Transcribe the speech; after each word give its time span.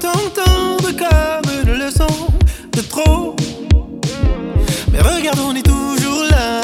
t'entendre 0.00 0.90
comme 0.96 1.52
une 1.62 1.78
leçon 1.78 2.06
de 2.72 2.80
trop. 2.82 3.36
Mais 4.92 5.00
regarde, 5.00 5.38
on 5.40 5.54
est 5.54 5.62
toujours 5.62 6.24
là. 6.30 6.60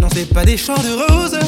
Non, 0.00 0.08
c'est 0.14 0.32
pas 0.32 0.44
des 0.44 0.56
champs 0.56 0.82
de 0.88 0.92
roses. 1.02 1.38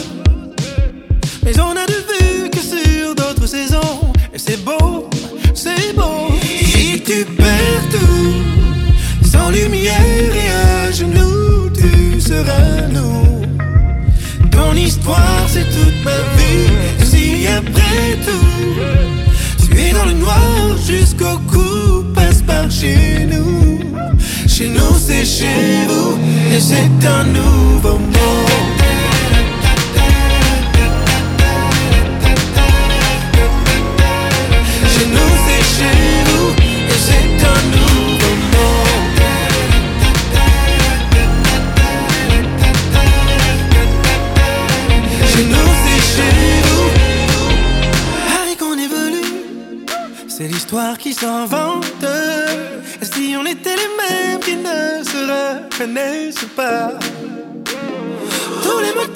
Mais 1.45 1.59
on 1.61 1.71
a 1.71 1.87
de 1.87 1.99
vue 2.11 2.51
que 2.51 2.59
sur 2.59 3.15
d'autres 3.15 3.47
saisons. 3.47 4.01
Et 4.35 4.39
c'est 4.39 4.63
beau, 4.65 5.09
c'est 5.55 5.95
beau. 5.95 6.29
Si 6.43 7.03
tu 7.03 7.25
perds 7.25 7.89
tout, 7.91 9.27
sans 9.31 9.51
lumière 9.51 10.35
et 10.45 10.89
à 10.89 10.91
genoux, 10.91 11.71
tu 11.71 12.21
seras 12.21 12.89
nous. 12.91 13.43
Ton 14.51 14.73
histoire, 14.75 15.45
c'est 15.49 15.65
toute 15.65 16.05
ma 16.05 16.19
vie. 16.37 16.76
Après 17.57 18.19
tout, 18.23 19.65
tu 19.65 19.81
es 19.81 19.93
dans 19.93 20.05
le 20.05 20.13
noir 20.13 20.77
jusqu'au 20.87 21.39
cou, 21.51 22.05
passe 22.15 22.43
par 22.43 22.71
chez 22.71 23.27
nous. 23.31 23.81
Chez 24.47 24.69
nous, 24.69 24.99
c'est 24.99 25.25
chez 25.25 25.87
vous, 25.89 26.19
et 26.55 26.61
c'est 26.61 27.07
un 27.07 27.25
nouveau 27.25 27.99
monde. 27.99 28.76
C'est 50.69 50.75
l'histoire 50.75 50.99
qui 50.99 51.15
s'invente. 51.15 52.05
Si 53.03 53.37
on 53.39 53.45
était 53.47 53.77
les 53.77 53.91
mêmes 53.99 54.41
qui 54.41 54.57
ne 54.57 55.05
se 55.05 55.19
reconnaissent 55.69 56.47
pas? 56.57 56.93
Tous 58.63 58.81
les 58.81 58.95
moteurs 58.95 59.16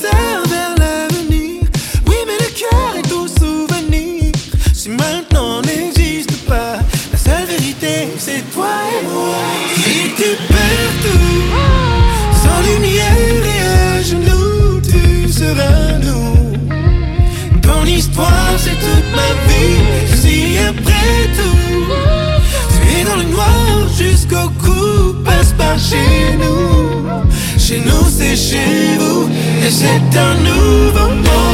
et 28.33 29.70
c'est 29.70 30.19
un 30.19 30.34
nouveau 30.36 31.09
monde. 31.09 31.50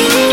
Thank 0.00 0.24
you. 0.24 0.29